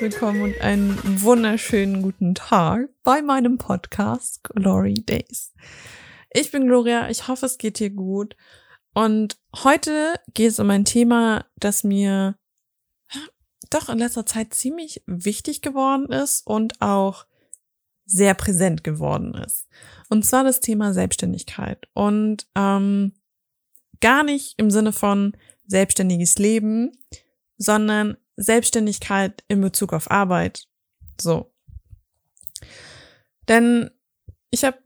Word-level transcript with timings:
Willkommen 0.00 0.42
und 0.42 0.60
einen 0.60 1.22
wunderschönen 1.22 2.02
guten 2.02 2.34
Tag 2.34 2.88
bei 3.04 3.22
meinem 3.22 3.58
Podcast 3.58 4.42
Glory 4.42 4.94
Days. 4.94 5.52
Ich 6.30 6.50
bin 6.50 6.66
Gloria, 6.66 7.08
ich 7.10 7.28
hoffe, 7.28 7.46
es 7.46 7.58
geht 7.58 7.78
dir 7.78 7.90
gut. 7.90 8.36
Und 8.92 9.38
heute 9.62 10.14
geht 10.32 10.50
es 10.50 10.58
um 10.58 10.68
ein 10.70 10.84
Thema, 10.84 11.46
das 11.56 11.84
mir 11.84 12.36
doch 13.70 13.88
in 13.88 13.98
letzter 13.98 14.26
Zeit 14.26 14.52
ziemlich 14.52 15.02
wichtig 15.06 15.62
geworden 15.62 16.12
ist 16.12 16.46
und 16.46 16.80
auch 16.80 17.26
sehr 18.04 18.34
präsent 18.34 18.84
geworden 18.84 19.34
ist. 19.34 19.68
Und 20.08 20.24
zwar 20.24 20.44
das 20.44 20.60
Thema 20.60 20.92
Selbstständigkeit. 20.92 21.88
Und 21.92 22.48
ähm, 22.54 23.12
gar 24.00 24.24
nicht 24.24 24.54
im 24.58 24.70
Sinne 24.70 24.92
von 24.92 25.36
selbstständiges 25.66 26.38
Leben, 26.38 26.92
sondern 27.56 28.16
Selbstständigkeit 28.36 29.44
in 29.48 29.60
Bezug 29.60 29.92
auf 29.92 30.10
Arbeit. 30.10 30.66
So. 31.20 31.52
Denn 33.48 33.90
ich 34.50 34.64
habe 34.64 34.78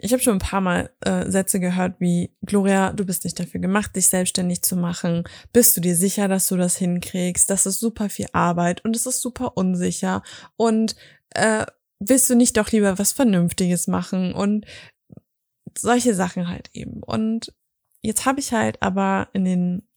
ich 0.00 0.12
hab 0.12 0.20
schon 0.20 0.34
ein 0.34 0.38
paar 0.38 0.60
Mal 0.60 0.90
äh, 1.00 1.28
Sätze 1.28 1.58
gehört 1.58 1.96
wie, 1.98 2.32
Gloria, 2.42 2.92
du 2.92 3.04
bist 3.04 3.24
nicht 3.24 3.38
dafür 3.40 3.60
gemacht, 3.60 3.96
dich 3.96 4.08
selbstständig 4.08 4.62
zu 4.62 4.76
machen. 4.76 5.24
Bist 5.52 5.76
du 5.76 5.80
dir 5.80 5.96
sicher, 5.96 6.28
dass 6.28 6.46
du 6.46 6.56
das 6.56 6.76
hinkriegst? 6.76 7.50
Das 7.50 7.66
ist 7.66 7.80
super 7.80 8.08
viel 8.08 8.28
Arbeit 8.32 8.84
und 8.84 8.94
es 8.94 9.06
ist 9.06 9.20
super 9.20 9.56
unsicher. 9.56 10.22
Und 10.56 10.94
äh, 11.30 11.66
willst 11.98 12.30
du 12.30 12.36
nicht 12.36 12.56
doch 12.56 12.70
lieber 12.70 12.98
was 12.98 13.12
Vernünftiges 13.12 13.88
machen? 13.88 14.34
Und 14.34 14.66
solche 15.76 16.14
Sachen 16.14 16.48
halt 16.48 16.70
eben. 16.72 17.02
Und 17.02 17.52
jetzt 18.02 18.26
habe 18.26 18.40
ich 18.40 18.52
halt 18.52 18.82
aber 18.82 19.28
in 19.32 19.44
den 19.44 19.87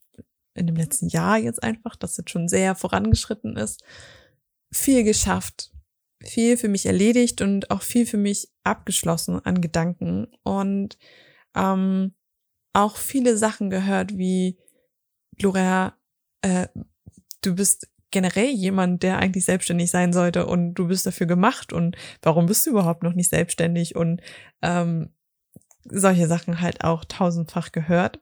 in 0.54 0.68
dem 0.68 0.76
letzten 0.76 1.08
Jahr 1.08 1.38
jetzt 1.38 1.64
einfach, 1.64 1.96
das 1.96 2.18
jetzt 2.18 2.30
schon 2.30 2.48
sehr 2.48 2.76
vorangeschritten 2.76 3.58
ist, 3.58 3.84
viel 4.72 5.04
geschafft, 5.04 5.72
viel 6.24 6.58
für 6.58 6.68
mich 6.68 6.86
erledigt 6.86 7.42
und 7.42 7.72
auch 7.72 7.82
viel 7.82 8.06
für 8.06 8.18
mich 8.18 8.50
abgeschlossen 8.64 9.40
an 9.44 9.62
Gedanken 9.62 10.28
und 10.44 10.98
ähm, 11.56 12.14
auch 12.74 12.98
viele 12.98 13.38
Sachen 13.38 13.70
gehört 13.70 14.18
wie 14.18 14.58
Gloria, 15.38 15.98
äh, 16.42 16.68
du 17.42 17.56
bist 17.56 17.90
generell 18.12 18.50
jemand, 18.50 19.04
der 19.04 19.20
eigentlich 19.20 19.46
selbstständig 19.46 19.90
sein 19.90 20.14
sollte 20.14 20.46
und 20.46 20.76
du 20.76 20.88
bist 20.88 21.06
dafür 21.06 21.28
gemacht 21.28 21.74
und 21.74 21.96
warum 22.22 22.46
bist 22.46 22.66
du 22.66 22.72
überhaupt 22.72 23.04
noch 23.04 23.14
nicht 23.14 23.30
selbstständig 23.30 23.96
und 23.96 24.22
ähm, 24.62 25.14
solche 25.86 26.28
Sachen 26.28 26.62
halt 26.62 26.84
auch 26.84 27.06
tausendfach 27.06 27.72
gehört. 27.72 28.20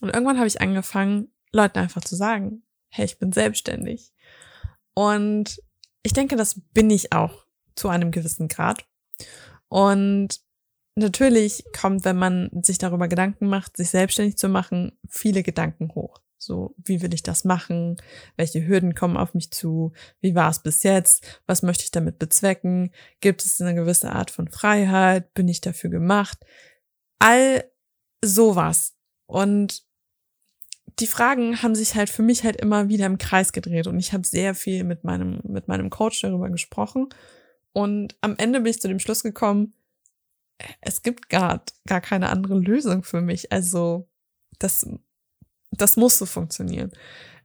Und 0.00 0.10
irgendwann 0.10 0.38
habe 0.38 0.46
ich 0.46 0.60
angefangen, 0.60 1.32
Leuten 1.52 1.78
einfach 1.78 2.02
zu 2.02 2.16
sagen, 2.16 2.62
hey, 2.90 3.04
ich 3.04 3.18
bin 3.18 3.32
selbstständig. 3.32 4.12
Und 4.94 5.62
ich 6.02 6.12
denke, 6.12 6.36
das 6.36 6.60
bin 6.72 6.90
ich 6.90 7.12
auch 7.12 7.46
zu 7.74 7.88
einem 7.88 8.10
gewissen 8.10 8.48
Grad. 8.48 8.86
Und 9.68 10.40
natürlich 10.94 11.64
kommt, 11.78 12.04
wenn 12.04 12.16
man 12.16 12.50
sich 12.62 12.78
darüber 12.78 13.08
Gedanken 13.08 13.48
macht, 13.48 13.76
sich 13.76 13.90
selbstständig 13.90 14.36
zu 14.36 14.48
machen, 14.48 14.98
viele 15.08 15.42
Gedanken 15.42 15.94
hoch. 15.94 16.20
So, 16.40 16.74
wie 16.78 17.02
will 17.02 17.12
ich 17.14 17.24
das 17.24 17.44
machen? 17.44 17.96
Welche 18.36 18.66
Hürden 18.66 18.94
kommen 18.94 19.16
auf 19.16 19.34
mich 19.34 19.50
zu? 19.50 19.92
Wie 20.20 20.36
war 20.36 20.50
es 20.50 20.62
bis 20.62 20.84
jetzt? 20.84 21.42
Was 21.46 21.62
möchte 21.62 21.82
ich 21.82 21.90
damit 21.90 22.20
bezwecken? 22.20 22.92
Gibt 23.20 23.44
es 23.44 23.60
eine 23.60 23.74
gewisse 23.74 24.12
Art 24.12 24.30
von 24.30 24.48
Freiheit? 24.48 25.34
Bin 25.34 25.48
ich 25.48 25.60
dafür 25.60 25.90
gemacht? 25.90 26.38
All 27.18 27.64
sowas. 28.24 28.96
Und 29.26 29.84
die 31.00 31.06
Fragen 31.06 31.62
haben 31.62 31.74
sich 31.74 31.94
halt 31.94 32.10
für 32.10 32.22
mich 32.22 32.44
halt 32.44 32.56
immer 32.56 32.88
wieder 32.88 33.06
im 33.06 33.18
Kreis 33.18 33.52
gedreht 33.52 33.86
und 33.86 33.98
ich 33.98 34.12
habe 34.12 34.26
sehr 34.26 34.54
viel 34.54 34.84
mit 34.84 35.04
meinem 35.04 35.40
mit 35.44 35.68
meinem 35.68 35.90
Coach 35.90 36.20
darüber 36.22 36.50
gesprochen 36.50 37.08
und 37.72 38.16
am 38.20 38.36
Ende 38.38 38.60
bin 38.60 38.70
ich 38.70 38.80
zu 38.80 38.88
dem 38.88 38.98
Schluss 38.98 39.22
gekommen, 39.22 39.74
es 40.80 41.02
gibt 41.02 41.28
gar 41.28 41.62
gar 41.86 42.00
keine 42.00 42.30
andere 42.30 42.58
Lösung 42.58 43.02
für 43.04 43.20
mich. 43.20 43.52
Also 43.52 44.08
das 44.58 44.86
das 45.70 45.96
muss 45.96 46.18
so 46.18 46.26
funktionieren. 46.26 46.92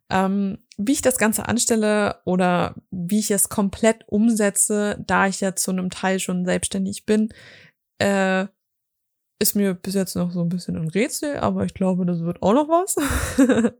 Ähm, 0.09 0.59
wie 0.77 0.93
ich 0.93 1.01
das 1.01 1.17
Ganze 1.17 1.47
anstelle 1.47 2.21
oder 2.25 2.75
wie 2.91 3.19
ich 3.19 3.31
es 3.31 3.49
komplett 3.49 4.07
umsetze, 4.07 5.03
da 5.05 5.27
ich 5.27 5.41
ja 5.41 5.55
zu 5.55 5.71
einem 5.71 5.89
Teil 5.89 6.19
schon 6.19 6.45
selbstständig 6.45 7.05
bin, 7.05 7.29
äh, 7.99 8.47
ist 9.39 9.55
mir 9.55 9.73
bis 9.73 9.93
jetzt 9.93 10.15
noch 10.15 10.31
so 10.31 10.41
ein 10.41 10.49
bisschen 10.49 10.77
ein 10.77 10.89
Rätsel, 10.89 11.37
aber 11.37 11.65
ich 11.65 11.73
glaube, 11.73 12.05
das 12.05 12.21
wird 12.21 12.41
auch 12.41 12.53
noch 12.53 12.69
was. 12.69 12.95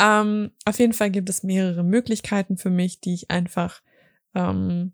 ähm, 0.00 0.50
auf 0.64 0.78
jeden 0.78 0.92
Fall 0.92 1.10
gibt 1.10 1.28
es 1.28 1.42
mehrere 1.42 1.82
Möglichkeiten 1.82 2.56
für 2.56 2.70
mich, 2.70 3.00
die 3.00 3.14
ich 3.14 3.30
einfach 3.30 3.82
ähm, 4.34 4.92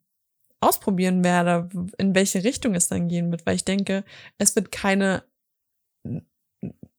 ausprobieren 0.60 1.22
werde, 1.22 1.68
in 1.98 2.14
welche 2.14 2.42
Richtung 2.42 2.74
es 2.74 2.88
dann 2.88 3.08
gehen 3.08 3.30
wird, 3.30 3.44
weil 3.46 3.56
ich 3.56 3.64
denke, 3.64 4.04
es 4.38 4.56
wird 4.56 4.72
keine, 4.72 5.24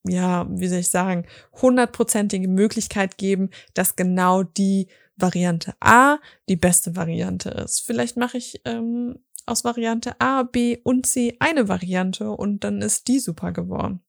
ja, 0.08 0.48
wie 0.50 0.68
soll 0.68 0.80
ich 0.80 0.90
sagen, 0.90 1.26
hundertprozentige 1.62 2.48
Möglichkeit 2.48 3.18
geben, 3.18 3.50
dass 3.74 3.96
genau 3.96 4.44
die 4.44 4.88
Variante 5.16 5.74
A 5.80 6.20
die 6.50 6.58
beste 6.58 6.96
Variante 6.96 7.50
ist. 7.50 7.80
Vielleicht 7.82 8.18
mache 8.18 8.38
ich 8.38 8.62
ähm, 8.66 9.25
aus 9.46 9.64
Variante 9.64 10.20
A, 10.20 10.44
B 10.44 10.78
und 10.84 11.06
C 11.06 11.36
eine 11.40 11.68
Variante 11.68 12.32
und 12.32 12.64
dann 12.64 12.82
ist 12.82 13.08
die 13.08 13.20
super 13.20 13.52
geworden. 13.52 14.02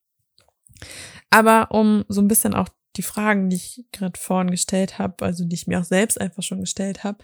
Aber 1.30 1.70
um 1.70 2.04
so 2.08 2.20
ein 2.20 2.28
bisschen 2.28 2.54
auch 2.54 2.68
die 2.96 3.02
Fragen, 3.02 3.50
die 3.50 3.56
ich 3.56 3.84
gerade 3.92 4.18
vorhin 4.18 4.50
gestellt 4.50 4.98
habe, 4.98 5.24
also 5.24 5.44
die 5.44 5.54
ich 5.54 5.66
mir 5.66 5.80
auch 5.80 5.84
selbst 5.84 6.20
einfach 6.20 6.42
schon 6.42 6.60
gestellt 6.60 7.04
habe, 7.04 7.18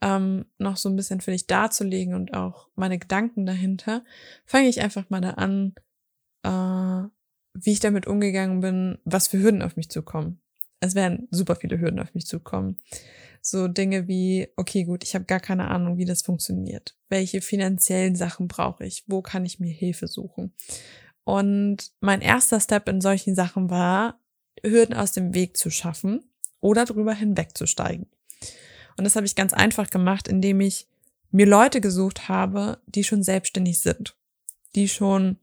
ähm, 0.00 0.46
noch 0.58 0.76
so 0.76 0.88
ein 0.88 0.96
bisschen 0.96 1.20
für 1.20 1.30
dich 1.30 1.46
darzulegen 1.46 2.14
und 2.14 2.34
auch 2.34 2.68
meine 2.74 2.98
Gedanken 2.98 3.46
dahinter, 3.46 4.02
fange 4.44 4.68
ich 4.68 4.80
einfach 4.80 5.08
mal 5.10 5.20
da 5.20 5.30
an, 5.30 5.74
äh, 6.42 7.08
wie 7.54 7.72
ich 7.72 7.80
damit 7.80 8.06
umgegangen 8.06 8.60
bin, 8.60 8.98
was 9.04 9.28
für 9.28 9.38
Hürden 9.38 9.62
auf 9.62 9.76
mich 9.76 9.88
zukommen. 9.88 10.40
Es 10.84 10.94
werden 10.94 11.28
super 11.30 11.56
viele 11.56 11.80
Hürden 11.80 12.00
auf 12.00 12.14
mich 12.14 12.26
zukommen. 12.26 12.78
So 13.40 13.68
Dinge 13.68 14.08
wie, 14.08 14.48
okay, 14.56 14.84
gut, 14.84 15.04
ich 15.04 15.14
habe 15.14 15.24
gar 15.26 15.40
keine 15.40 15.68
Ahnung, 15.68 15.98
wie 15.98 16.04
das 16.04 16.22
funktioniert. 16.22 16.96
Welche 17.08 17.40
finanziellen 17.40 18.16
Sachen 18.16 18.48
brauche 18.48 18.84
ich? 18.84 19.04
Wo 19.06 19.20
kann 19.20 19.44
ich 19.44 19.60
mir 19.60 19.72
Hilfe 19.72 20.06
suchen? 20.06 20.54
Und 21.24 21.92
mein 22.00 22.20
erster 22.20 22.60
Step 22.60 22.88
in 22.88 23.00
solchen 23.00 23.34
Sachen 23.34 23.70
war, 23.70 24.18
Hürden 24.62 24.94
aus 24.94 25.12
dem 25.12 25.34
Weg 25.34 25.56
zu 25.56 25.70
schaffen 25.70 26.24
oder 26.60 26.84
drüber 26.84 27.12
hinwegzusteigen. 27.12 28.06
Und 28.96 29.04
das 29.04 29.16
habe 29.16 29.26
ich 29.26 29.34
ganz 29.34 29.52
einfach 29.52 29.90
gemacht, 29.90 30.28
indem 30.28 30.60
ich 30.60 30.86
mir 31.30 31.46
Leute 31.46 31.80
gesucht 31.80 32.28
habe, 32.28 32.78
die 32.86 33.04
schon 33.04 33.22
selbstständig 33.22 33.80
sind, 33.80 34.16
die 34.74 34.88
schon 34.88 35.38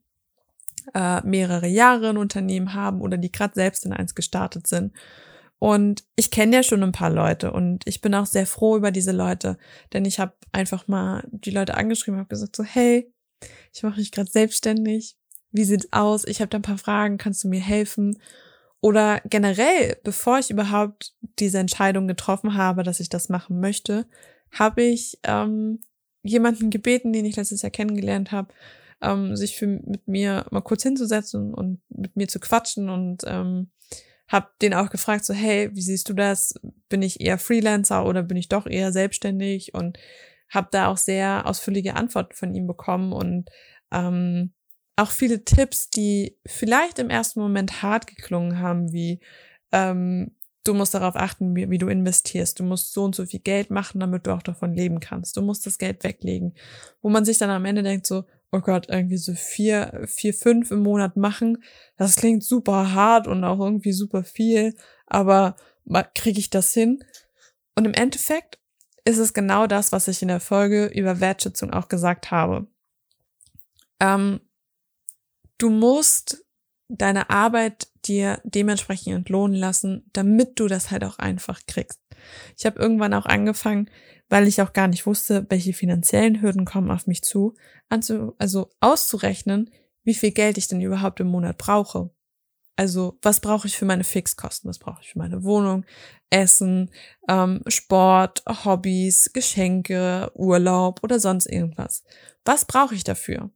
äh, 0.93 1.21
mehrere 1.21 1.67
Jahre 1.67 2.09
ein 2.09 2.17
Unternehmen 2.17 2.73
haben 2.73 3.01
oder 3.01 3.17
die 3.17 3.31
gerade 3.31 3.53
selbst 3.53 3.85
in 3.85 3.93
eins 3.93 4.15
gestartet 4.15 4.67
sind 4.67 4.93
und 5.63 6.05
ich 6.15 6.31
kenne 6.31 6.55
ja 6.55 6.63
schon 6.63 6.81
ein 6.81 6.91
paar 6.91 7.11
Leute 7.11 7.51
und 7.51 7.85
ich 7.85 8.01
bin 8.01 8.15
auch 8.15 8.25
sehr 8.25 8.47
froh 8.47 8.77
über 8.77 8.89
diese 8.89 9.11
Leute, 9.11 9.59
denn 9.93 10.05
ich 10.05 10.19
habe 10.19 10.33
einfach 10.51 10.87
mal 10.87 11.23
die 11.29 11.51
Leute 11.51 11.75
angeschrieben, 11.75 12.19
habe 12.19 12.29
gesagt 12.29 12.55
so, 12.55 12.63
hey, 12.63 13.13
ich 13.71 13.83
mache 13.83 13.99
mich 13.99 14.11
gerade 14.11 14.31
selbstständig. 14.31 15.17
Wie 15.51 15.63
sieht's 15.63 15.89
aus? 15.91 16.25
Ich 16.25 16.41
habe 16.41 16.49
da 16.49 16.57
ein 16.57 16.63
paar 16.63 16.79
Fragen, 16.79 17.19
kannst 17.19 17.43
du 17.43 17.47
mir 17.47 17.59
helfen? 17.59 18.17
Oder 18.81 19.21
generell, 19.25 19.97
bevor 20.03 20.39
ich 20.39 20.49
überhaupt 20.49 21.13
diese 21.37 21.59
Entscheidung 21.59 22.07
getroffen 22.07 22.55
habe, 22.55 22.81
dass 22.81 22.99
ich 22.99 23.09
das 23.09 23.29
machen 23.29 23.59
möchte, 23.59 24.07
habe 24.51 24.81
ich 24.81 25.19
ähm, 25.21 25.79
jemanden 26.23 26.71
gebeten, 26.71 27.13
den 27.13 27.25
ich 27.25 27.35
letztes 27.35 27.61
Jahr 27.61 27.69
kennengelernt 27.69 28.31
habe, 28.31 28.51
ähm, 28.99 29.35
sich 29.35 29.57
für, 29.57 29.67
mit 29.67 30.07
mir 30.07 30.43
mal 30.49 30.61
kurz 30.61 30.81
hinzusetzen 30.81 31.53
und 31.53 31.81
mit 31.89 32.15
mir 32.15 32.27
zu 32.27 32.39
quatschen 32.39 32.89
und 32.89 33.21
ähm, 33.27 33.69
hab 34.31 34.57
den 34.59 34.73
auch 34.73 34.89
gefragt, 34.89 35.25
so, 35.25 35.33
hey, 35.33 35.69
wie 35.73 35.81
siehst 35.81 36.07
du 36.09 36.13
das? 36.13 36.53
Bin 36.89 37.01
ich 37.01 37.19
eher 37.19 37.37
Freelancer 37.37 38.05
oder 38.05 38.23
bin 38.23 38.37
ich 38.37 38.47
doch 38.47 38.65
eher 38.65 38.91
selbstständig? 38.91 39.73
Und 39.73 39.97
habe 40.49 40.67
da 40.71 40.87
auch 40.87 40.97
sehr 40.97 41.45
ausführliche 41.45 41.95
Antworten 41.95 42.35
von 42.35 42.53
ihm 42.53 42.67
bekommen 42.67 43.13
und 43.13 43.49
ähm, 43.91 44.51
auch 44.97 45.11
viele 45.11 45.43
Tipps, 45.43 45.89
die 45.89 46.37
vielleicht 46.45 46.99
im 46.99 47.09
ersten 47.09 47.39
Moment 47.39 47.81
hart 47.81 48.05
geklungen 48.07 48.59
haben, 48.59 48.91
wie 48.91 49.21
ähm, 49.71 50.35
du 50.63 50.73
musst 50.73 50.93
darauf 50.93 51.15
achten, 51.15 51.55
wie, 51.55 51.69
wie, 51.69 51.77
du 51.77 51.87
investierst. 51.87 52.59
Du 52.59 52.63
musst 52.63 52.93
so 52.93 53.03
und 53.03 53.15
so 53.15 53.25
viel 53.25 53.39
Geld 53.39 53.71
machen, 53.71 53.99
damit 53.99 54.27
du 54.27 54.31
auch 54.31 54.43
davon 54.43 54.73
leben 54.73 54.99
kannst. 54.99 55.35
Du 55.37 55.41
musst 55.41 55.65
das 55.65 55.77
Geld 55.77 56.03
weglegen. 56.03 56.53
Wo 57.01 57.09
man 57.09 57.25
sich 57.25 57.37
dann 57.37 57.49
am 57.49 57.65
Ende 57.65 57.83
denkt 57.83 58.05
so, 58.05 58.25
oh 58.51 58.59
Gott, 58.59 58.89
irgendwie 58.89 59.17
so 59.17 59.33
vier, 59.33 60.03
vier, 60.07 60.33
fünf 60.33 60.71
im 60.71 60.83
Monat 60.83 61.15
machen. 61.15 61.63
Das 61.97 62.15
klingt 62.15 62.43
super 62.43 62.93
hart 62.93 63.27
und 63.27 63.43
auch 63.43 63.59
irgendwie 63.59 63.93
super 63.93 64.23
viel, 64.23 64.75
aber 65.07 65.55
kriege 66.13 66.39
ich 66.39 66.49
das 66.49 66.73
hin? 66.73 67.03
Und 67.75 67.85
im 67.85 67.93
Endeffekt 67.93 68.59
ist 69.05 69.17
es 69.17 69.33
genau 69.33 69.67
das, 69.67 69.91
was 69.91 70.07
ich 70.07 70.21
in 70.21 70.27
der 70.27 70.39
Folge 70.39 70.87
über 70.87 71.19
Wertschätzung 71.19 71.71
auch 71.71 71.87
gesagt 71.87 72.31
habe. 72.31 72.67
Ähm, 73.99 74.41
du 75.57 75.69
musst 75.69 76.45
deine 76.89 77.29
Arbeit 77.29 77.90
dir 78.07 78.41
dementsprechend 78.43 79.15
entlohnen 79.15 79.55
lassen, 79.55 80.09
damit 80.13 80.59
du 80.59 80.67
das 80.67 80.91
halt 80.91 81.03
auch 81.03 81.19
einfach 81.19 81.61
kriegst. 81.67 81.99
Ich 82.57 82.65
habe 82.65 82.79
irgendwann 82.79 83.13
auch 83.13 83.25
angefangen, 83.25 83.89
weil 84.29 84.47
ich 84.47 84.61
auch 84.61 84.73
gar 84.73 84.87
nicht 84.87 85.05
wusste, 85.05 85.45
welche 85.49 85.73
finanziellen 85.73 86.41
Hürden 86.41 86.65
kommen 86.65 86.91
auf 86.91 87.07
mich 87.07 87.21
zu, 87.21 87.55
also 87.89 88.69
auszurechnen, 88.79 89.69
wie 90.03 90.13
viel 90.13 90.31
Geld 90.31 90.57
ich 90.57 90.67
denn 90.67 90.81
überhaupt 90.81 91.19
im 91.19 91.27
Monat 91.27 91.57
brauche. 91.57 92.11
Also 92.77 93.19
was 93.21 93.41
brauche 93.41 93.67
ich 93.67 93.77
für 93.77 93.85
meine 93.85 94.03
Fixkosten? 94.03 94.69
Was 94.69 94.79
brauche 94.79 95.01
ich 95.01 95.09
für 95.11 95.19
meine 95.19 95.43
Wohnung, 95.43 95.85
Essen, 96.29 96.89
ähm, 97.29 97.61
Sport, 97.67 98.43
Hobbys, 98.47 99.31
Geschenke, 99.33 100.31
Urlaub 100.33 101.03
oder 101.03 101.19
sonst 101.19 101.45
irgendwas? 101.45 102.03
Was 102.45 102.65
brauche 102.65 102.95
ich 102.95 103.03
dafür? 103.03 103.51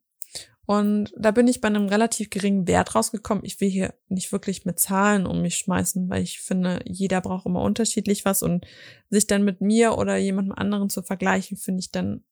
Und 0.66 1.14
da 1.18 1.32
bin 1.32 1.48
ich 1.48 1.62
bei 1.62 1.68
einem 1.68 1.88
relativ 1.88 2.30
geringen 2.30 2.68
Wert 2.68 2.96
rausgekommen. 2.96 3.46
Ich 3.46 3.62
will 3.62 3.70
hier 3.70 3.94
nicht 4.08 4.32
wirklich 4.32 4.66
mit 4.66 4.80
Zahlen 4.80 5.26
um 5.26 5.42
mich 5.42 5.58
schmeißen, 5.58 6.10
weil 6.10 6.24
ich 6.24 6.40
finde, 6.40 6.80
jeder 6.86 7.22
braucht 7.22 7.46
immer 7.46 7.62
unterschiedlich 7.62 8.26
was 8.26 8.42
und 8.42 8.66
sich 9.10 9.28
dann 9.28 9.44
mit 9.44 9.62
mir 9.62 9.98
oder 9.98 10.18
jemandem 10.18 10.56
anderen 10.56 10.90
zu 10.90 11.04
vergleichen, 11.04 11.58
finde 11.58 11.82
ich 11.82 11.92
dann 11.92 12.24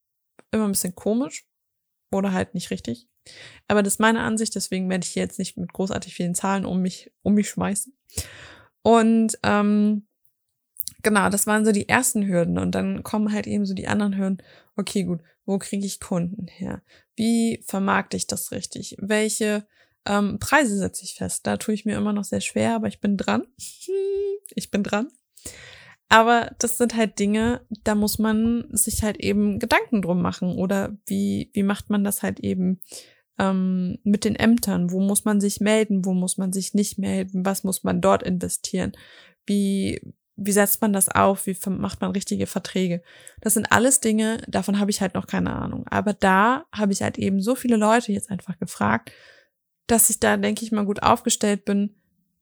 immer 0.51 0.65
ein 0.65 0.71
bisschen 0.71 0.95
komisch 0.95 1.45
oder 2.11 2.31
halt 2.31 2.53
nicht 2.53 2.71
richtig. 2.71 3.07
Aber 3.67 3.83
das 3.83 3.93
ist 3.93 3.99
meine 3.99 4.21
Ansicht, 4.21 4.55
deswegen 4.55 4.89
werde 4.89 5.05
ich 5.05 5.11
hier 5.11 5.23
jetzt 5.23 5.39
nicht 5.39 5.57
mit 5.57 5.71
großartig 5.71 6.13
vielen 6.13 6.35
Zahlen 6.35 6.65
um 6.65 6.81
mich, 6.81 7.11
um 7.21 7.35
mich 7.35 7.49
schmeißen. 7.49 7.95
Und 8.81 9.37
ähm, 9.43 10.07
genau, 11.01 11.29
das 11.29 11.47
waren 11.47 11.65
so 11.65 11.71
die 11.71 11.87
ersten 11.87 12.27
Hürden. 12.27 12.57
Und 12.57 12.75
dann 12.75 13.03
kommen 13.03 13.31
halt 13.31 13.47
eben 13.47 13.65
so 13.65 13.73
die 13.73 13.87
anderen 13.87 14.17
Hürden. 14.17 14.43
Okay, 14.75 15.03
gut, 15.03 15.21
wo 15.45 15.57
kriege 15.57 15.85
ich 15.85 15.99
Kunden 15.99 16.47
her? 16.47 16.81
Wie 17.15 17.63
vermarkte 17.65 18.17
ich 18.17 18.27
das 18.27 18.51
richtig? 18.51 18.95
Welche 18.99 19.65
ähm, 20.05 20.39
Preise 20.39 20.77
setze 20.77 21.03
ich 21.03 21.15
fest? 21.15 21.45
Da 21.45 21.57
tue 21.57 21.73
ich 21.73 21.85
mir 21.85 21.97
immer 21.97 22.13
noch 22.13 22.23
sehr 22.23 22.41
schwer, 22.41 22.75
aber 22.75 22.87
ich 22.87 22.99
bin 22.99 23.17
dran. 23.17 23.45
ich 24.55 24.71
bin 24.71 24.83
dran. 24.83 25.09
Aber 26.09 26.51
das 26.59 26.77
sind 26.77 26.95
halt 26.95 27.17
Dinge, 27.17 27.61
da 27.83 27.95
muss 27.95 28.19
man 28.19 28.67
sich 28.69 29.01
halt 29.03 29.17
eben 29.17 29.57
Gedanken 29.59 30.01
drum 30.01 30.21
machen. 30.21 30.57
Oder 30.57 30.95
wie, 31.07 31.49
wie 31.53 31.63
macht 31.63 31.89
man 31.89 32.03
das 32.03 32.21
halt 32.21 32.39
eben 32.39 32.79
ähm, 33.39 33.97
mit 34.03 34.25
den 34.25 34.35
Ämtern? 34.35 34.91
Wo 34.91 34.99
muss 34.99 35.25
man 35.25 35.41
sich 35.41 35.59
melden? 35.59 36.05
Wo 36.05 36.13
muss 36.13 36.37
man 36.37 36.53
sich 36.53 36.73
nicht 36.73 36.99
melden? 36.99 37.45
Was 37.45 37.63
muss 37.63 37.83
man 37.83 37.99
dort 37.99 38.21
investieren? 38.23 38.91
Wie, 39.45 40.01
wie 40.35 40.51
setzt 40.51 40.81
man 40.81 40.93
das 40.93 41.09
auf? 41.09 41.45
Wie 41.45 41.57
macht 41.69 42.01
man 42.01 42.11
richtige 42.11 42.47
Verträge? 42.47 43.03
Das 43.41 43.53
sind 43.53 43.71
alles 43.71 43.99
Dinge, 43.99 44.37
davon 44.47 44.79
habe 44.79 44.91
ich 44.91 45.01
halt 45.01 45.13
noch 45.13 45.27
keine 45.27 45.55
Ahnung. 45.55 45.85
Aber 45.87 46.13
da 46.13 46.65
habe 46.71 46.91
ich 46.91 47.01
halt 47.01 47.17
eben 47.17 47.41
so 47.41 47.55
viele 47.55 47.75
Leute 47.75 48.11
jetzt 48.11 48.31
einfach 48.31 48.57
gefragt, 48.57 49.11
dass 49.87 50.09
ich 50.09 50.19
da, 50.19 50.37
denke 50.37 50.63
ich 50.65 50.71
mal, 50.71 50.85
gut 50.85 51.03
aufgestellt 51.03 51.65
bin, 51.65 51.95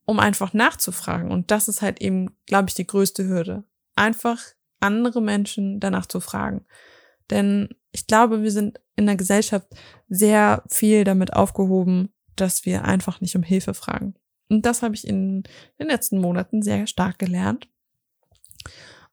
um 0.04 0.20
einfach 0.20 0.52
nachzufragen. 0.52 1.30
Und 1.30 1.50
das 1.50 1.68
ist 1.68 1.82
halt 1.82 2.00
eben, 2.00 2.36
glaube 2.46 2.68
ich, 2.68 2.74
die 2.74 2.86
größte 2.86 3.26
Hürde. 3.26 3.64
Einfach 3.94 4.40
andere 4.80 5.20
Menschen 5.20 5.80
danach 5.80 6.06
zu 6.06 6.20
fragen. 6.20 6.64
Denn 7.30 7.68
ich 7.92 8.06
glaube, 8.06 8.42
wir 8.42 8.50
sind 8.50 8.80
in 8.96 9.06
der 9.06 9.16
Gesellschaft 9.16 9.68
sehr 10.08 10.62
viel 10.68 11.04
damit 11.04 11.34
aufgehoben, 11.34 12.12
dass 12.36 12.64
wir 12.64 12.84
einfach 12.84 13.20
nicht 13.20 13.36
um 13.36 13.42
Hilfe 13.42 13.74
fragen. 13.74 14.14
Und 14.48 14.66
das 14.66 14.82
habe 14.82 14.94
ich 14.94 15.06
in 15.06 15.44
den 15.78 15.88
letzten 15.88 16.20
Monaten 16.20 16.62
sehr 16.62 16.86
stark 16.86 17.18
gelernt. 17.18 17.68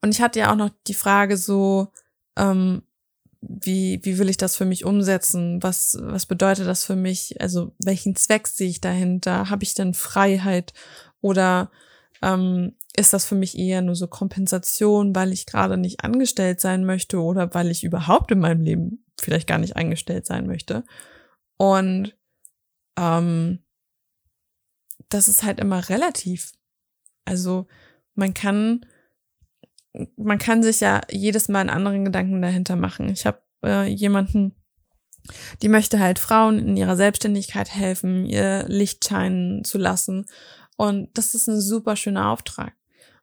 Und 0.02 0.12
ich 0.14 0.22
hatte 0.22 0.40
ja 0.40 0.52
auch 0.52 0.56
noch 0.56 0.72
die 0.88 0.94
Frage 0.94 1.38
so, 1.38 1.92
ähm, 2.38 2.84
wie, 3.42 4.00
wie 4.04 4.18
will 4.18 4.30
ich 4.30 4.38
das 4.38 4.56
für 4.56 4.66
mich 4.66 4.86
umsetzen? 4.86 5.64
Was, 5.64 5.98
was 6.00 6.26
bedeutet 6.26 6.68
das 6.68 6.84
für 6.84 6.96
mich? 6.96 7.40
Also 7.42 7.74
welchen 7.80 8.16
Zweck 8.16 8.48
sehe 8.48 8.70
ich 8.70 8.82
dahinter? 8.82 9.50
Habe 9.50 9.64
ich 9.64 9.74
denn 9.74 9.94
Freiheit? 9.94 10.74
Oder 11.22 11.72
ähm, 12.22 12.76
ist 12.96 13.14
das 13.14 13.26
für 13.26 13.36
mich 13.36 13.58
eher 13.58 13.82
nur 13.82 13.96
so 13.96 14.08
Kompensation, 14.08 15.16
weil 15.16 15.32
ich 15.32 15.46
gerade 15.46 15.78
nicht 15.78 16.04
angestellt 16.04 16.60
sein 16.60 16.86
möchte 16.86 17.22
oder 17.22 17.54
weil 17.54 17.72
ich 17.72 17.84
überhaupt 17.84 18.32
in 18.32 18.40
meinem 18.40 18.62
Leben 18.62 19.06
vielleicht 19.20 19.48
gar 19.48 19.58
nicht 19.58 19.78
angestellt 19.78 20.26
sein 20.26 20.46
möchte? 20.46 20.84
Und 21.58 22.18
ähm, 22.98 23.60
das 25.08 25.28
ist 25.28 25.44
halt 25.44 25.60
immer 25.60 25.88
relativ. 25.90 26.52
Also 27.26 27.68
man 28.16 28.34
kann 28.34 28.86
man 30.16 30.38
kann 30.38 30.64
sich 30.64 30.80
ja 30.80 31.02
jedes 31.10 31.50
Mal 31.50 31.60
einen 31.60 31.70
anderen 31.70 32.06
Gedanken 32.06 32.42
dahinter 32.42 32.76
machen. 32.76 33.10
Ich 33.10 33.26
habe 33.26 33.42
äh, 33.64 33.88
jemanden, 33.88 34.56
die 35.62 35.70
möchte 35.70 36.00
halt 36.00 36.20
Frauen 36.20 36.60
in 36.60 36.78
ihrer 36.78 36.96
Selbstständigkeit 36.96 37.74
helfen, 37.74 38.26
ihr 38.26 38.66
Licht 38.68 39.08
scheinen 39.08 39.64
zu 39.64 39.78
lassen. 39.78 40.26
Und 40.78 41.10
das 41.18 41.36
ist 41.36 41.48
ein 41.48 41.60
super 41.60 41.96
schöner 41.96 42.30
Auftrag. 42.30 42.74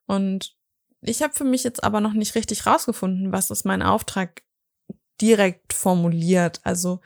Und 0.07 0.55
ich 1.01 1.23
habe 1.23 1.35
für 1.35 1.45
mich 1.45 1.65
jetzt 1.65 1.85
aber 1.85 2.01
noch 2.01 2.13
nicht 2.13 2.35
richtig 2.35 2.67
rausgefunden, 2.67 3.33
was 3.33 3.51
ist 3.51 3.65
mein 3.65 3.83
Auftrag 3.83 4.43
direkt 5.21 5.73
formuliert. 5.73 6.61
Also 6.65 7.01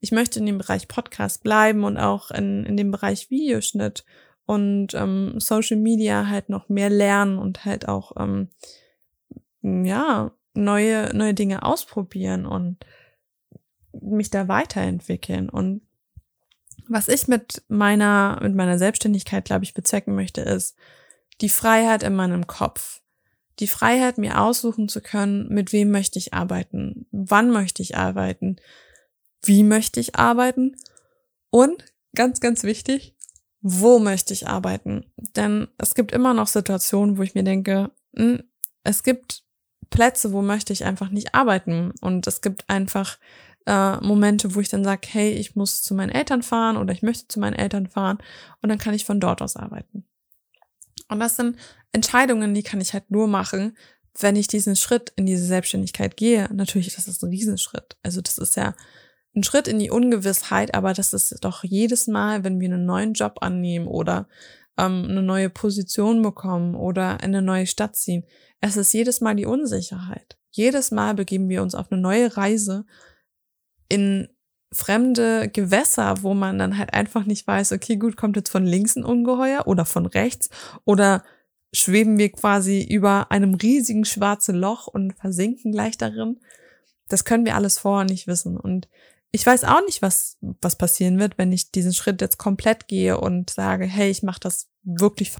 ich 0.00 0.12
möchte 0.12 0.38
in 0.38 0.46
dem 0.46 0.58
Bereich 0.58 0.88
Podcast 0.88 1.42
bleiben 1.42 1.84
und 1.84 1.96
auch 1.98 2.30
in, 2.30 2.64
in 2.64 2.76
dem 2.76 2.90
Bereich 2.90 3.30
Videoschnitt 3.30 4.04
und 4.44 4.94
ähm, 4.94 5.40
Social 5.40 5.76
Media 5.78 6.28
halt 6.28 6.48
noch 6.48 6.68
mehr 6.68 6.90
lernen 6.90 7.38
und 7.38 7.64
halt 7.64 7.88
auch 7.88 8.12
ähm, 8.18 8.50
ja, 9.62 10.32
neue, 10.54 11.14
neue 11.14 11.34
Dinge 11.34 11.62
ausprobieren 11.62 12.46
und 12.46 12.78
mich 13.92 14.30
da 14.30 14.48
weiterentwickeln. 14.48 15.48
Und 15.48 15.82
was 16.88 17.08
ich 17.08 17.28
mit 17.28 17.62
meiner, 17.68 18.38
mit 18.42 18.54
meiner 18.54 18.78
Selbstständigkeit, 18.78 19.44
glaube 19.44 19.64
ich, 19.64 19.74
bezwecken 19.74 20.14
möchte, 20.14 20.40
ist 20.40 20.76
die 21.40 21.48
Freiheit 21.48 22.02
in 22.02 22.14
meinem 22.14 22.46
Kopf. 22.46 23.02
Die 23.58 23.66
Freiheit, 23.66 24.18
mir 24.18 24.40
aussuchen 24.40 24.88
zu 24.88 25.00
können, 25.00 25.48
mit 25.48 25.72
wem 25.72 25.90
möchte 25.90 26.18
ich 26.18 26.34
arbeiten, 26.34 27.06
wann 27.10 27.50
möchte 27.50 27.82
ich 27.82 27.96
arbeiten, 27.96 28.56
wie 29.42 29.62
möchte 29.62 29.98
ich 29.98 30.16
arbeiten 30.16 30.76
und 31.50 31.84
ganz, 32.14 32.40
ganz 32.40 32.64
wichtig, 32.64 33.16
wo 33.60 33.98
möchte 33.98 34.34
ich 34.34 34.46
arbeiten. 34.46 35.10
Denn 35.16 35.68
es 35.78 35.94
gibt 35.94 36.12
immer 36.12 36.34
noch 36.34 36.48
Situationen, 36.48 37.16
wo 37.16 37.22
ich 37.22 37.34
mir 37.34 37.44
denke, 37.44 37.90
hm, 38.14 38.42
es 38.84 39.02
gibt 39.02 39.45
Plätze, 39.90 40.32
wo 40.32 40.42
möchte 40.42 40.72
ich 40.72 40.84
einfach 40.84 41.10
nicht 41.10 41.34
arbeiten. 41.34 41.92
Und 42.00 42.26
es 42.26 42.40
gibt 42.40 42.68
einfach 42.68 43.18
äh, 43.66 43.96
Momente, 43.98 44.54
wo 44.54 44.60
ich 44.60 44.68
dann 44.68 44.84
sage, 44.84 45.08
hey, 45.10 45.32
ich 45.32 45.56
muss 45.56 45.82
zu 45.82 45.94
meinen 45.94 46.10
Eltern 46.10 46.42
fahren 46.42 46.76
oder 46.76 46.92
ich 46.92 47.02
möchte 47.02 47.28
zu 47.28 47.40
meinen 47.40 47.54
Eltern 47.54 47.88
fahren 47.88 48.18
und 48.62 48.68
dann 48.68 48.78
kann 48.78 48.94
ich 48.94 49.04
von 49.04 49.20
dort 49.20 49.42
aus 49.42 49.56
arbeiten. 49.56 50.04
Und 51.08 51.20
das 51.20 51.36
sind 51.36 51.56
Entscheidungen, 51.92 52.54
die 52.54 52.62
kann 52.62 52.80
ich 52.80 52.92
halt 52.92 53.10
nur 53.10 53.28
machen, 53.28 53.76
wenn 54.18 54.36
ich 54.36 54.46
diesen 54.46 54.76
Schritt 54.76 55.12
in 55.16 55.26
diese 55.26 55.44
Selbstständigkeit 55.44 56.16
gehe. 56.16 56.48
Natürlich, 56.52 56.94
das 56.94 57.06
ist 57.06 57.22
ein 57.22 57.30
Riesenschritt. 57.30 57.96
Also 58.02 58.20
das 58.20 58.38
ist 58.38 58.56
ja 58.56 58.74
ein 59.34 59.44
Schritt 59.44 59.68
in 59.68 59.78
die 59.78 59.90
Ungewissheit, 59.90 60.74
aber 60.74 60.94
das 60.94 61.12
ist 61.12 61.36
doch 61.42 61.62
jedes 61.62 62.06
Mal, 62.06 62.42
wenn 62.42 62.58
wir 62.58 62.68
einen 62.68 62.86
neuen 62.86 63.12
Job 63.12 63.38
annehmen 63.40 63.86
oder 63.86 64.28
ähm, 64.78 65.06
eine 65.08 65.22
neue 65.22 65.50
Position 65.50 66.22
bekommen 66.22 66.74
oder 66.74 67.14
in 67.20 67.34
eine 67.34 67.42
neue 67.42 67.66
Stadt 67.66 67.96
ziehen, 67.96 68.24
es 68.60 68.76
ist 68.76 68.92
jedes 68.92 69.20
Mal 69.20 69.34
die 69.34 69.46
Unsicherheit. 69.46 70.38
Jedes 70.50 70.90
Mal 70.90 71.14
begeben 71.14 71.48
wir 71.48 71.62
uns 71.62 71.74
auf 71.74 71.92
eine 71.92 72.00
neue 72.00 72.36
Reise 72.36 72.86
in 73.88 74.28
fremde 74.72 75.48
Gewässer, 75.48 76.22
wo 76.22 76.34
man 76.34 76.58
dann 76.58 76.78
halt 76.78 76.92
einfach 76.92 77.24
nicht 77.24 77.46
weiß, 77.46 77.72
okay, 77.72 77.96
gut, 77.96 78.16
kommt 78.16 78.36
jetzt 78.36 78.50
von 78.50 78.64
links 78.64 78.96
ein 78.96 79.04
Ungeheuer 79.04 79.66
oder 79.66 79.84
von 79.84 80.06
rechts 80.06 80.50
oder 80.84 81.22
schweben 81.72 82.18
wir 82.18 82.32
quasi 82.32 82.82
über 82.82 83.30
einem 83.30 83.54
riesigen 83.54 84.04
schwarzen 84.04 84.56
Loch 84.56 84.86
und 84.86 85.14
versinken 85.14 85.72
gleich 85.72 85.98
darin. 85.98 86.40
Das 87.08 87.24
können 87.24 87.44
wir 87.44 87.54
alles 87.54 87.78
vorher 87.78 88.06
nicht 88.06 88.26
wissen. 88.26 88.56
Und 88.56 88.88
ich 89.36 89.46
weiß 89.46 89.64
auch 89.64 89.84
nicht, 89.84 90.02
was, 90.02 90.38
was 90.40 90.76
passieren 90.76 91.18
wird, 91.18 91.36
wenn 91.36 91.52
ich 91.52 91.70
diesen 91.70 91.92
Schritt 91.92 92.20
jetzt 92.20 92.38
komplett 92.38 92.88
gehe 92.88 93.20
und 93.20 93.50
sage, 93.50 93.84
hey, 93.84 94.10
ich 94.10 94.22
mache 94.22 94.40
das 94.40 94.68
wirklich 94.82 95.32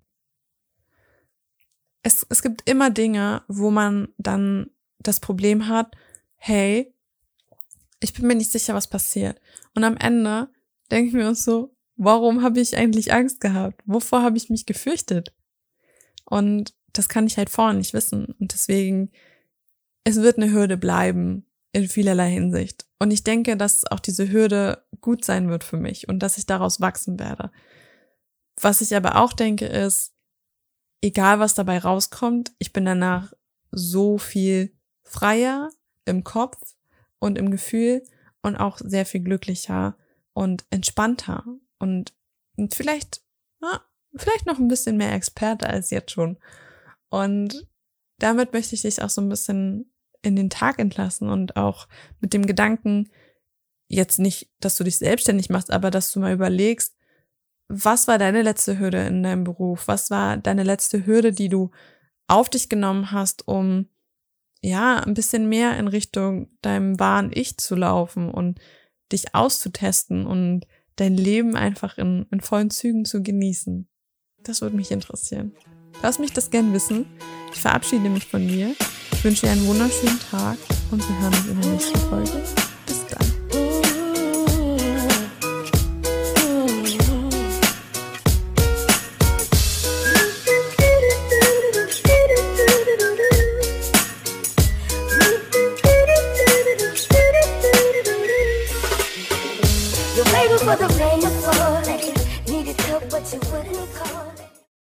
es, 2.02 2.24
es 2.28 2.42
gibt 2.42 2.68
immer 2.70 2.90
Dinge, 2.90 3.42
wo 3.48 3.70
man 3.70 4.08
dann 4.16 4.70
das 5.00 5.18
Problem 5.18 5.66
hat, 5.66 5.96
hey, 6.36 6.94
ich 8.00 8.12
bin 8.12 8.26
mir 8.26 8.36
nicht 8.36 8.52
sicher, 8.52 8.74
was 8.74 8.86
passiert. 8.86 9.40
Und 9.74 9.82
am 9.82 9.96
Ende 9.96 10.48
denken 10.90 11.18
wir 11.18 11.26
uns 11.26 11.42
so, 11.42 11.74
warum 11.96 12.42
habe 12.42 12.60
ich 12.60 12.76
eigentlich 12.76 13.12
Angst 13.12 13.40
gehabt? 13.40 13.82
Wovor 13.86 14.22
habe 14.22 14.36
ich 14.36 14.50
mich 14.50 14.66
gefürchtet? 14.66 15.34
Und 16.26 16.74
das 16.92 17.08
kann 17.08 17.26
ich 17.26 17.38
halt 17.38 17.50
vorher 17.50 17.74
nicht 17.74 17.94
wissen. 17.94 18.26
Und 18.38 18.52
deswegen, 18.52 19.10
es 20.04 20.16
wird 20.16 20.36
eine 20.36 20.52
Hürde 20.52 20.76
bleiben 20.76 21.45
in 21.76 21.88
vielerlei 21.90 22.30
Hinsicht. 22.30 22.87
Und 22.99 23.11
ich 23.11 23.23
denke, 23.23 23.54
dass 23.59 23.85
auch 23.85 24.00
diese 24.00 24.33
Hürde 24.33 24.83
gut 25.02 25.26
sein 25.26 25.50
wird 25.50 25.62
für 25.62 25.76
mich 25.76 26.09
und 26.09 26.21
dass 26.21 26.38
ich 26.38 26.47
daraus 26.47 26.80
wachsen 26.80 27.18
werde. 27.18 27.52
Was 28.59 28.80
ich 28.80 28.97
aber 28.97 29.16
auch 29.16 29.35
denke, 29.35 29.66
ist, 29.66 30.14
egal 31.02 31.38
was 31.38 31.52
dabei 31.52 31.78
rauskommt, 31.78 32.52
ich 32.59 32.73
bin 32.73 32.87
danach 32.87 33.35
so 33.71 34.16
viel 34.16 34.73
freier 35.04 35.68
im 36.06 36.25
Kopf 36.25 36.56
und 37.18 37.37
im 37.37 37.50
Gefühl 37.50 38.02
und 38.40 38.56
auch 38.56 38.78
sehr 38.83 39.04
viel 39.04 39.21
glücklicher 39.21 39.99
und 40.33 40.64
entspannter 40.71 41.45
und, 41.78 42.14
vielleicht, 42.73 43.21
ja, 43.61 43.83
vielleicht 44.14 44.47
noch 44.47 44.59
ein 44.59 44.68
bisschen 44.68 44.97
mehr 44.97 45.12
Experte 45.12 45.66
als 45.68 45.90
jetzt 45.90 46.11
schon. 46.11 46.38
Und 47.11 47.68
damit 48.18 48.54
möchte 48.54 48.75
ich 48.75 48.80
dich 48.80 49.02
auch 49.02 49.11
so 49.11 49.21
ein 49.21 49.28
bisschen 49.28 49.92
in 50.23 50.37
den 50.37 50.50
Tag 50.50 50.78
entlassen 50.78 51.28
und 51.28 51.56
auch 51.56 51.88
mit 52.20 52.32
dem 52.32 52.46
Gedanken, 52.46 53.08
jetzt 53.88 54.18
nicht, 54.18 54.50
dass 54.61 54.76
du 54.76 54.85
dich 54.85 54.99
selbstständig 54.99 55.50
machst, 55.50 55.70
aber 55.70 55.90
dass 55.90 56.11
du 56.12 56.20
mal 56.20 56.32
überlegst, 56.32 56.96
was 57.68 58.06
war 58.06 58.18
deine 58.18 58.42
letzte 58.42 58.78
Hürde 58.78 59.06
in 59.06 59.23
deinem 59.23 59.44
Beruf? 59.44 59.88
Was 59.88 60.11
war 60.11 60.37
deine 60.37 60.62
letzte 60.62 61.04
Hürde, 61.06 61.32
die 61.32 61.49
du 61.49 61.70
auf 62.28 62.49
dich 62.49 62.68
genommen 62.68 63.12
hast, 63.12 63.46
um 63.49 63.88
ja, 64.62 64.99
ein 64.99 65.14
bisschen 65.14 65.49
mehr 65.49 65.78
in 65.78 65.88
Richtung 65.88 66.49
deinem 66.62 66.99
wahren 66.99 67.30
Ich 67.32 67.58
zu 67.58 67.76
laufen 67.76 68.30
und 68.30 68.58
dich 69.12 69.35
auszutesten 69.35 70.26
und 70.26 70.66
dein 70.96 71.14
Leben 71.14 71.56
einfach 71.56 71.99
in, 71.99 72.26
in 72.30 72.40
vollen 72.40 72.70
Zügen 72.70 73.04
zu 73.04 73.23
genießen. 73.23 73.88
Das 74.42 74.62
würde 74.62 74.76
mich 74.76 74.90
interessieren. 74.90 75.52
Lass 76.02 76.18
mich 76.18 76.32
das 76.32 76.50
gern 76.50 76.72
wissen. 76.72 77.06
Ich 77.52 77.60
verabschiede 77.60 78.08
mich 78.08 78.26
von 78.26 78.46
dir. 78.46 78.74
Ich 79.12 79.24
wünsche 79.24 79.46
dir 79.46 79.52
einen 79.52 79.66
wunderschönen 79.66 80.20
Tag 80.30 80.58
und 80.90 81.06
wir 81.08 81.18
hören 81.20 81.34
uns 81.34 81.46
in 81.46 81.60
der 81.60 81.70
nächsten 81.70 81.98
Folge. 81.98 82.65